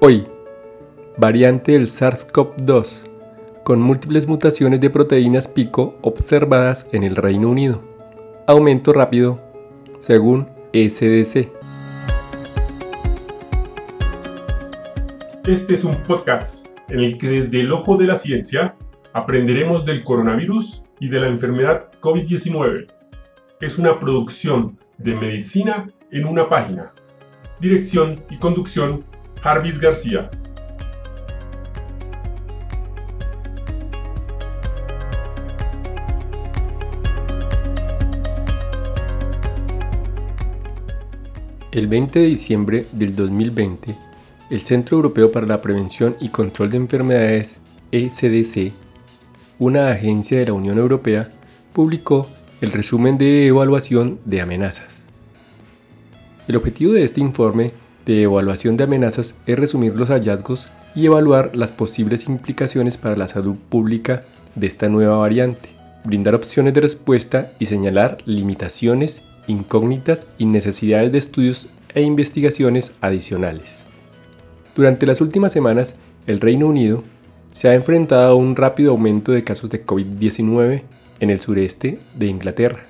Hoy, 0.00 0.26
variante 1.16 1.72
del 1.72 1.86
SARS-CoV-2, 1.86 3.04
con 3.64 3.80
múltiples 3.80 4.26
mutaciones 4.26 4.80
de 4.80 4.90
proteínas 4.90 5.48
pico 5.48 5.96
observadas 6.02 6.88
en 6.92 7.04
el 7.04 7.16
Reino 7.16 7.48
Unido. 7.48 7.80
Aumento 8.46 8.92
rápido, 8.92 9.40
según 10.00 10.48
SDC. 10.72 11.48
Este 15.46 15.74
es 15.74 15.84
un 15.84 16.02
podcast 16.04 16.66
en 16.88 17.00
el 17.00 17.16
que 17.16 17.28
desde 17.28 17.60
el 17.60 17.72
ojo 17.72 17.96
de 17.96 18.06
la 18.06 18.18
ciencia 18.18 18.74
aprenderemos 19.12 19.84
del 19.84 20.02
coronavirus 20.02 20.82
y 20.98 21.08
de 21.08 21.20
la 21.20 21.28
enfermedad 21.28 21.90
COVID-19. 22.00 22.88
Es 23.60 23.78
una 23.78 24.00
producción 24.00 24.78
de 24.98 25.14
medicina 25.14 25.88
en 26.10 26.26
una 26.26 26.48
página. 26.48 26.92
Dirección 27.60 28.22
y 28.30 28.38
conducción, 28.38 29.04
Jarvis 29.44 29.78
García. 29.78 30.30
El 41.70 41.88
20 41.88 42.20
de 42.20 42.24
diciembre 42.24 42.86
del 42.92 43.14
2020, 43.14 43.94
el 44.48 44.60
Centro 44.62 44.96
Europeo 44.96 45.30
para 45.30 45.46
la 45.46 45.60
Prevención 45.60 46.16
y 46.20 46.30
Control 46.30 46.70
de 46.70 46.78
Enfermedades, 46.78 47.58
ECDC, 47.92 48.72
una 49.58 49.90
agencia 49.90 50.38
de 50.38 50.46
la 50.46 50.54
Unión 50.54 50.78
Europea, 50.78 51.28
publicó 51.74 52.30
el 52.62 52.72
resumen 52.72 53.18
de 53.18 53.48
evaluación 53.48 54.20
de 54.24 54.40
amenazas. 54.40 55.04
El 56.48 56.56
objetivo 56.56 56.94
de 56.94 57.04
este 57.04 57.20
informe 57.20 57.83
de 58.06 58.22
evaluación 58.22 58.76
de 58.76 58.84
amenazas 58.84 59.36
es 59.46 59.58
resumir 59.58 59.94
los 59.94 60.08
hallazgos 60.08 60.68
y 60.94 61.06
evaluar 61.06 61.56
las 61.56 61.72
posibles 61.72 62.28
implicaciones 62.28 62.96
para 62.96 63.16
la 63.16 63.28
salud 63.28 63.56
pública 63.68 64.22
de 64.54 64.66
esta 64.66 64.88
nueva 64.88 65.16
variante, 65.16 65.70
brindar 66.04 66.34
opciones 66.34 66.74
de 66.74 66.80
respuesta 66.80 67.52
y 67.58 67.66
señalar 67.66 68.18
limitaciones, 68.26 69.22
incógnitas 69.46 70.26
y 70.38 70.46
necesidades 70.46 71.12
de 71.12 71.18
estudios 71.18 71.68
e 71.94 72.02
investigaciones 72.02 72.92
adicionales. 73.00 73.84
Durante 74.76 75.06
las 75.06 75.20
últimas 75.20 75.52
semanas, 75.52 75.94
el 76.26 76.40
Reino 76.40 76.66
Unido 76.66 77.02
se 77.52 77.68
ha 77.68 77.74
enfrentado 77.74 78.32
a 78.32 78.34
un 78.34 78.56
rápido 78.56 78.90
aumento 78.90 79.32
de 79.32 79.44
casos 79.44 79.70
de 79.70 79.84
COVID-19 79.84 80.82
en 81.20 81.30
el 81.30 81.40
sureste 81.40 81.98
de 82.16 82.26
Inglaterra, 82.26 82.82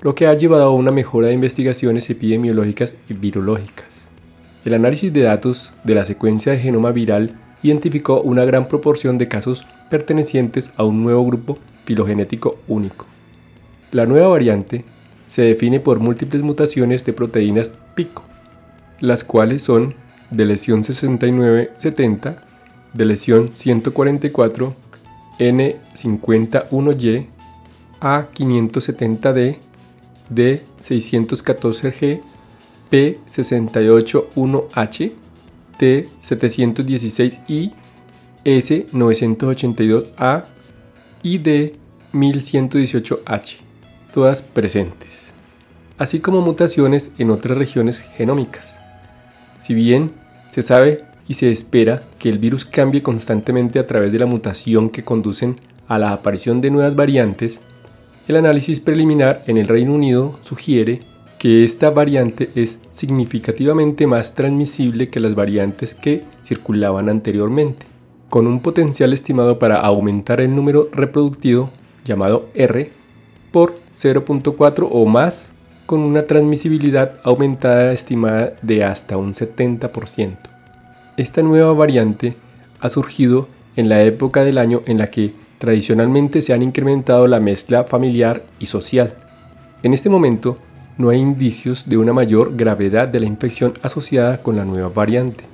lo 0.00 0.14
que 0.14 0.26
ha 0.26 0.34
llevado 0.34 0.64
a 0.64 0.70
una 0.70 0.90
mejora 0.90 1.28
de 1.28 1.34
investigaciones 1.34 2.08
epidemiológicas 2.08 2.96
y 3.08 3.14
virológicas. 3.14 4.01
El 4.64 4.74
análisis 4.74 5.12
de 5.12 5.22
datos 5.22 5.72
de 5.82 5.94
la 5.94 6.04
secuencia 6.04 6.52
de 6.52 6.58
genoma 6.58 6.92
viral 6.92 7.36
identificó 7.64 8.20
una 8.20 8.44
gran 8.44 8.68
proporción 8.68 9.18
de 9.18 9.26
casos 9.26 9.66
pertenecientes 9.90 10.70
a 10.76 10.84
un 10.84 11.02
nuevo 11.02 11.24
grupo 11.26 11.58
filogenético 11.84 12.58
único. 12.68 13.06
La 13.90 14.06
nueva 14.06 14.28
variante 14.28 14.84
se 15.26 15.42
define 15.42 15.80
por 15.80 15.98
múltiples 15.98 16.42
mutaciones 16.42 17.04
de 17.04 17.12
proteínas 17.12 17.72
pico, 17.94 18.22
las 19.00 19.24
cuales 19.24 19.62
son 19.64 19.94
de 20.30 20.44
lesión 20.46 20.84
6970, 20.84 22.42
de 22.94 23.04
lesión 23.04 23.50
144, 23.54 24.76
N51Y, 25.38 27.26
A570D, 28.00 29.56
D614G, 30.32 32.22
P681H, 32.92 35.12
T716I, 35.78 37.72
S982A 38.44 40.44
y 41.22 41.38
D1118H, 41.38 43.56
todas 44.12 44.42
presentes, 44.42 45.30
así 45.96 46.20
como 46.20 46.42
mutaciones 46.42 47.10
en 47.18 47.30
otras 47.30 47.56
regiones 47.56 48.02
genómicas. 48.02 48.78
Si 49.62 49.72
bien 49.74 50.12
se 50.50 50.62
sabe 50.62 51.06
y 51.26 51.32
se 51.34 51.50
espera 51.50 52.02
que 52.18 52.28
el 52.28 52.38
virus 52.38 52.66
cambie 52.66 53.02
constantemente 53.02 53.78
a 53.78 53.86
través 53.86 54.12
de 54.12 54.18
la 54.18 54.26
mutación 54.26 54.90
que 54.90 55.04
conducen 55.04 55.58
a 55.88 55.98
la 55.98 56.12
aparición 56.12 56.60
de 56.60 56.70
nuevas 56.70 56.94
variantes, 56.94 57.60
el 58.28 58.36
análisis 58.36 58.80
preliminar 58.80 59.42
en 59.46 59.56
el 59.56 59.66
Reino 59.66 59.94
Unido 59.94 60.38
sugiere 60.42 61.00
que 61.42 61.64
esta 61.64 61.90
variante 61.90 62.50
es 62.54 62.78
significativamente 62.92 64.06
más 64.06 64.36
transmisible 64.36 65.08
que 65.08 65.18
las 65.18 65.34
variantes 65.34 65.92
que 65.92 66.22
circulaban 66.44 67.08
anteriormente, 67.08 67.84
con 68.30 68.46
un 68.46 68.60
potencial 68.60 69.12
estimado 69.12 69.58
para 69.58 69.80
aumentar 69.80 70.40
el 70.40 70.54
número 70.54 70.88
reproductivo, 70.92 71.70
llamado 72.04 72.48
R, 72.54 72.92
por 73.50 73.74
0.4 73.96 74.88
o 74.88 75.04
más, 75.06 75.52
con 75.84 75.98
una 75.98 76.28
transmisibilidad 76.28 77.14
aumentada 77.24 77.92
estimada 77.92 78.52
de 78.62 78.84
hasta 78.84 79.16
un 79.16 79.32
70%. 79.32 80.36
Esta 81.16 81.42
nueva 81.42 81.72
variante 81.72 82.36
ha 82.78 82.88
surgido 82.88 83.48
en 83.74 83.88
la 83.88 84.04
época 84.04 84.44
del 84.44 84.58
año 84.58 84.82
en 84.86 84.98
la 84.98 85.08
que 85.08 85.32
tradicionalmente 85.58 86.40
se 86.40 86.52
han 86.52 86.62
incrementado 86.62 87.26
la 87.26 87.40
mezcla 87.40 87.82
familiar 87.82 88.44
y 88.60 88.66
social. 88.66 89.16
En 89.82 89.92
este 89.92 90.08
momento, 90.08 90.58
no 90.98 91.08
hay 91.08 91.18
indicios 91.18 91.88
de 91.88 91.96
una 91.96 92.12
mayor 92.12 92.56
gravedad 92.56 93.08
de 93.08 93.20
la 93.20 93.26
infección 93.26 93.72
asociada 93.82 94.42
con 94.42 94.56
la 94.56 94.64
nueva 94.64 94.88
variante. 94.88 95.44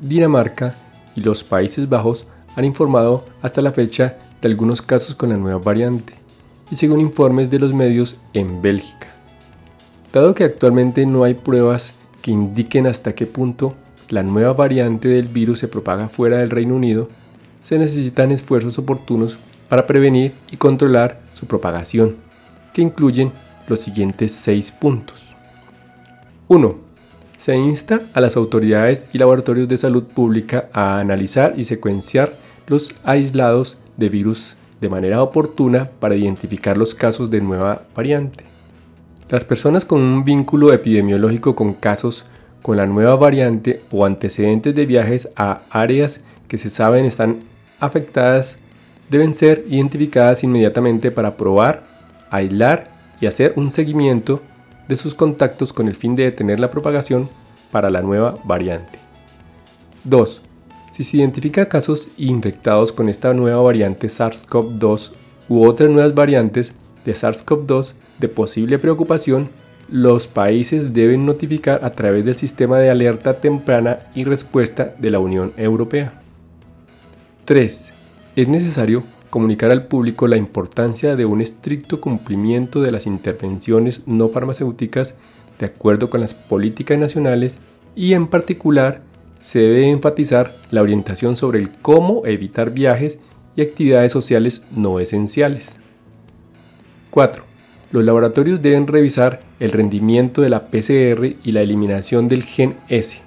Dinamarca 0.00 0.74
y 1.14 1.20
los 1.20 1.44
Países 1.44 1.88
Bajos 1.88 2.26
han 2.56 2.64
informado 2.64 3.26
hasta 3.42 3.62
la 3.62 3.72
fecha 3.72 4.16
de 4.40 4.48
algunos 4.48 4.82
casos 4.82 5.14
con 5.14 5.30
la 5.30 5.36
nueva 5.36 5.58
variante, 5.58 6.14
y 6.70 6.76
según 6.76 7.00
informes 7.00 7.50
de 7.50 7.58
los 7.58 7.72
medios 7.72 8.16
en 8.32 8.62
Bélgica. 8.62 9.08
Dado 10.12 10.34
que 10.34 10.44
actualmente 10.44 11.06
no 11.06 11.24
hay 11.24 11.34
pruebas 11.34 11.94
que 12.22 12.30
indiquen 12.30 12.86
hasta 12.86 13.14
qué 13.14 13.26
punto 13.26 13.74
la 14.08 14.22
nueva 14.22 14.52
variante 14.52 15.08
del 15.08 15.28
virus 15.28 15.58
se 15.60 15.68
propaga 15.68 16.08
fuera 16.08 16.38
del 16.38 16.50
Reino 16.50 16.74
Unido, 16.74 17.08
se 17.62 17.78
necesitan 17.78 18.30
esfuerzos 18.30 18.78
oportunos 18.78 19.38
para 19.68 19.86
prevenir 19.86 20.32
y 20.50 20.56
controlar 20.56 21.20
su 21.32 21.46
propagación, 21.46 22.16
que 22.72 22.82
incluyen 22.82 23.32
los 23.66 23.80
siguientes 23.80 24.32
seis 24.32 24.70
puntos. 24.70 25.34
1. 26.48 26.76
Se 27.36 27.56
insta 27.56 28.00
a 28.12 28.20
las 28.20 28.36
autoridades 28.36 29.08
y 29.12 29.18
laboratorios 29.18 29.68
de 29.68 29.78
salud 29.78 30.04
pública 30.04 30.68
a 30.72 30.98
analizar 30.98 31.54
y 31.56 31.64
secuenciar 31.64 32.34
los 32.66 32.94
aislados 33.04 33.76
de 33.96 34.08
virus 34.08 34.56
de 34.80 34.88
manera 34.88 35.22
oportuna 35.22 35.90
para 36.00 36.16
identificar 36.16 36.76
los 36.76 36.94
casos 36.94 37.30
de 37.30 37.40
nueva 37.40 37.82
variante. 37.94 38.44
Las 39.28 39.44
personas 39.44 39.84
con 39.84 40.00
un 40.00 40.24
vínculo 40.24 40.72
epidemiológico 40.72 41.54
con 41.54 41.74
casos 41.74 42.24
con 42.62 42.76
la 42.76 42.86
nueva 42.86 43.16
variante 43.16 43.82
o 43.90 44.06
antecedentes 44.06 44.74
de 44.74 44.86
viajes 44.86 45.28
a 45.36 45.62
áreas 45.70 46.20
que 46.48 46.56
se 46.56 46.70
saben 46.70 47.04
están 47.04 47.40
afectadas 47.80 48.58
deben 49.10 49.34
ser 49.34 49.64
identificadas 49.68 50.44
inmediatamente 50.44 51.10
para 51.10 51.36
probar, 51.36 51.82
aislar 52.30 52.93
y 53.20 53.26
hacer 53.26 53.54
un 53.56 53.70
seguimiento 53.70 54.42
de 54.88 54.96
sus 54.96 55.14
contactos 55.14 55.72
con 55.72 55.88
el 55.88 55.94
fin 55.94 56.14
de 56.14 56.24
detener 56.24 56.60
la 56.60 56.70
propagación 56.70 57.28
para 57.70 57.90
la 57.90 58.02
nueva 58.02 58.38
variante. 58.44 58.98
2. 60.04 60.42
Si 60.92 61.02
se 61.02 61.16
identifica 61.16 61.68
casos 61.68 62.08
infectados 62.16 62.92
con 62.92 63.08
esta 63.08 63.34
nueva 63.34 63.60
variante 63.62 64.08
SARS-CoV-2 64.08 65.12
u 65.48 65.66
otras 65.66 65.90
nuevas 65.90 66.14
variantes 66.14 66.72
de 67.04 67.12
SARS-CoV-2 67.12 67.94
de 68.18 68.28
posible 68.28 68.78
preocupación, 68.78 69.50
los 69.88 70.28
países 70.28 70.94
deben 70.94 71.26
notificar 71.26 71.84
a 71.84 71.90
través 71.90 72.24
del 72.24 72.36
sistema 72.36 72.78
de 72.78 72.90
alerta 72.90 73.40
temprana 73.40 74.06
y 74.14 74.24
respuesta 74.24 74.94
de 74.98 75.10
la 75.10 75.18
Unión 75.18 75.52
Europea. 75.56 76.22
3. 77.44 77.92
Es 78.36 78.48
necesario 78.48 79.02
comunicar 79.34 79.72
al 79.72 79.88
público 79.88 80.28
la 80.28 80.36
importancia 80.36 81.16
de 81.16 81.24
un 81.24 81.40
estricto 81.40 82.00
cumplimiento 82.00 82.80
de 82.80 82.92
las 82.92 83.04
intervenciones 83.04 84.06
no 84.06 84.28
farmacéuticas 84.28 85.16
de 85.58 85.66
acuerdo 85.66 86.08
con 86.08 86.20
las 86.20 86.34
políticas 86.34 86.98
nacionales 86.98 87.58
y 87.96 88.12
en 88.12 88.28
particular 88.28 89.02
se 89.40 89.58
debe 89.58 89.90
enfatizar 89.90 90.54
la 90.70 90.82
orientación 90.82 91.34
sobre 91.34 91.58
el 91.58 91.72
cómo 91.72 92.24
evitar 92.26 92.70
viajes 92.70 93.18
y 93.56 93.62
actividades 93.62 94.12
sociales 94.12 94.68
no 94.70 95.00
esenciales. 95.00 95.78
4. 97.10 97.42
Los 97.90 98.04
laboratorios 98.04 98.62
deben 98.62 98.86
revisar 98.86 99.40
el 99.58 99.72
rendimiento 99.72 100.42
de 100.42 100.50
la 100.50 100.68
PCR 100.68 101.34
y 101.42 101.50
la 101.50 101.62
eliminación 101.62 102.28
del 102.28 102.44
gen 102.44 102.76
S. 102.86 103.18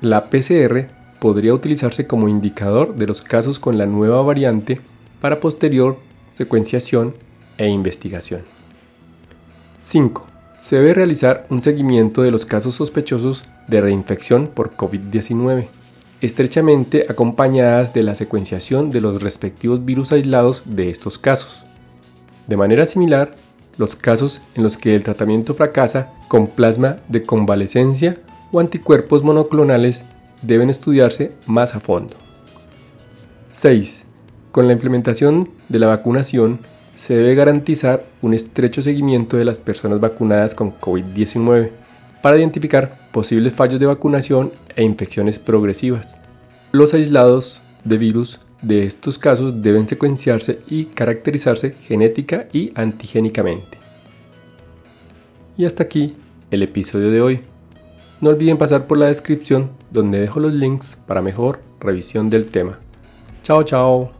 La 0.00 0.30
PCR 0.30 0.86
podría 1.20 1.52
utilizarse 1.52 2.06
como 2.06 2.30
indicador 2.30 2.94
de 2.94 3.06
los 3.06 3.20
casos 3.20 3.58
con 3.58 3.76
la 3.76 3.84
nueva 3.84 4.22
variante 4.22 4.80
para 5.20 5.40
posterior 5.40 5.98
secuenciación 6.34 7.14
e 7.58 7.68
investigación. 7.68 8.42
5. 9.82 10.26
Se 10.60 10.76
debe 10.76 10.94
realizar 10.94 11.46
un 11.50 11.62
seguimiento 11.62 12.22
de 12.22 12.30
los 12.30 12.46
casos 12.46 12.74
sospechosos 12.74 13.44
de 13.66 13.80
reinfección 13.80 14.48
por 14.48 14.76
COVID-19. 14.76 15.68
estrechamente 16.20 17.06
acompañadas 17.08 17.94
de 17.94 18.02
la 18.02 18.14
secuenciación 18.14 18.90
de 18.90 19.00
los 19.00 19.22
respectivos 19.22 19.84
virus 19.86 20.12
aislados 20.12 20.62
de 20.66 20.90
estos 20.90 21.18
casos. 21.18 21.62
De 22.46 22.58
manera 22.58 22.84
similar, 22.84 23.34
los 23.78 23.96
casos 23.96 24.42
en 24.54 24.62
los 24.62 24.76
que 24.76 24.94
el 24.94 25.02
tratamiento 25.02 25.54
fracasa 25.54 26.12
con 26.28 26.46
plasma 26.48 26.98
de 27.08 27.22
convalescencia 27.22 28.18
o 28.52 28.60
anticuerpos 28.60 29.22
monoclonales 29.22 30.04
deben 30.42 30.68
estudiarse 30.68 31.32
más 31.46 31.74
a 31.74 31.80
fondo. 31.80 32.16
6. 33.52 34.04
Con 34.52 34.66
la 34.66 34.72
implementación 34.72 35.50
de 35.68 35.78
la 35.78 35.86
vacunación 35.86 36.58
se 36.94 37.16
debe 37.16 37.34
garantizar 37.34 38.04
un 38.20 38.34
estrecho 38.34 38.82
seguimiento 38.82 39.36
de 39.36 39.44
las 39.44 39.60
personas 39.60 40.00
vacunadas 40.00 40.54
con 40.54 40.76
COVID-19 40.78 41.70
para 42.22 42.36
identificar 42.36 42.98
posibles 43.12 43.54
fallos 43.54 43.80
de 43.80 43.86
vacunación 43.86 44.52
e 44.76 44.82
infecciones 44.82 45.38
progresivas. 45.38 46.16
Los 46.72 46.94
aislados 46.94 47.60
de 47.84 47.98
virus 47.98 48.40
de 48.62 48.84
estos 48.84 49.18
casos 49.18 49.62
deben 49.62 49.88
secuenciarse 49.88 50.60
y 50.68 50.86
caracterizarse 50.86 51.76
genética 51.82 52.48
y 52.52 52.72
antigénicamente. 52.74 53.78
Y 55.56 55.64
hasta 55.64 55.84
aquí 55.84 56.16
el 56.50 56.62
episodio 56.62 57.10
de 57.10 57.20
hoy. 57.20 57.40
No 58.20 58.30
olviden 58.30 58.58
pasar 58.58 58.86
por 58.86 58.98
la 58.98 59.06
descripción 59.06 59.70
donde 59.90 60.20
dejo 60.20 60.40
los 60.40 60.52
links 60.52 60.98
para 61.06 61.22
mejor 61.22 61.60
revisión 61.80 62.28
del 62.28 62.46
tema. 62.46 62.78
Chao, 63.42 63.62
chao. 63.62 64.19